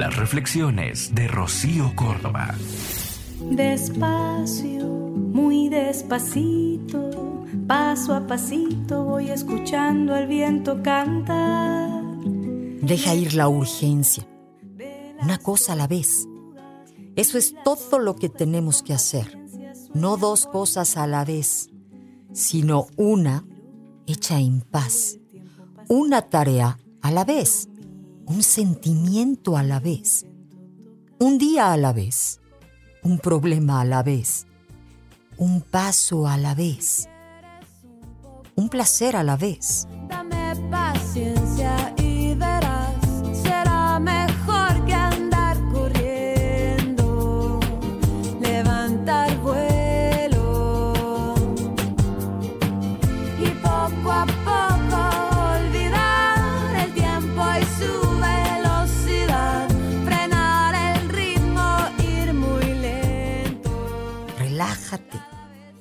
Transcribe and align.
Las 0.00 0.16
reflexiones 0.16 1.14
de 1.14 1.28
Rocío 1.28 1.92
Córdoba. 1.94 2.54
Despacio, 3.50 4.86
muy 4.86 5.68
despacito, 5.68 7.44
paso 7.66 8.14
a 8.14 8.26
pasito 8.26 9.04
voy 9.04 9.28
escuchando 9.28 10.14
al 10.14 10.26
viento 10.26 10.82
cantar. 10.82 12.02
Deja 12.80 13.14
ir 13.14 13.34
la 13.34 13.50
urgencia, 13.50 14.26
una 15.20 15.36
cosa 15.36 15.74
a 15.74 15.76
la 15.76 15.86
vez. 15.86 16.26
Eso 17.14 17.36
es 17.36 17.54
todo 17.62 17.98
lo 17.98 18.16
que 18.16 18.30
tenemos 18.30 18.82
que 18.82 18.94
hacer. 18.94 19.38
No 19.92 20.16
dos 20.16 20.46
cosas 20.46 20.96
a 20.96 21.06
la 21.06 21.26
vez, 21.26 21.68
sino 22.32 22.86
una 22.96 23.44
hecha 24.06 24.38
en 24.38 24.62
paz. 24.62 25.18
Una 25.88 26.22
tarea 26.22 26.78
a 27.02 27.10
la 27.10 27.26
vez 27.26 27.69
un 28.30 28.44
sentimiento 28.44 29.56
a 29.56 29.64
la 29.64 29.80
vez, 29.80 30.24
un 31.18 31.36
día 31.36 31.72
a 31.72 31.76
la 31.76 31.92
vez, 31.92 32.40
un 33.02 33.18
problema 33.18 33.80
a 33.80 33.84
la 33.84 34.04
vez, 34.04 34.46
un 35.36 35.60
paso 35.60 36.28
a 36.28 36.36
la 36.36 36.54
vez, 36.54 37.08
un 38.54 38.68
placer 38.68 39.16
a 39.16 39.24
la 39.24 39.36
vez. 39.36 39.88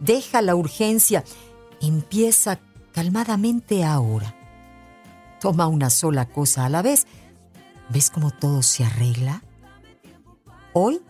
Deja 0.00 0.42
la 0.42 0.54
urgencia. 0.54 1.24
Empieza 1.80 2.58
calmadamente 2.92 3.84
ahora. 3.84 4.34
Toma 5.40 5.66
una 5.66 5.90
sola 5.90 6.26
cosa 6.26 6.66
a 6.66 6.68
la 6.68 6.82
vez. 6.82 7.06
¿Ves 7.88 8.10
cómo 8.10 8.30
todo 8.30 8.62
se 8.62 8.84
arregla? 8.84 9.42
Hoy, 10.72 11.02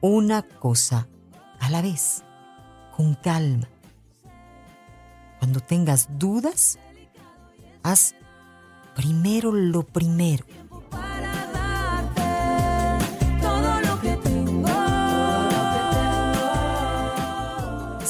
una 0.00 0.42
cosa 0.42 1.08
a 1.58 1.70
la 1.70 1.82
vez, 1.82 2.22
con 2.96 3.14
calma. 3.14 3.68
Cuando 5.38 5.60
tengas 5.60 6.08
dudas, 6.18 6.78
haz 7.82 8.14
primero 8.94 9.52
lo 9.52 9.82
primero. 9.82 10.44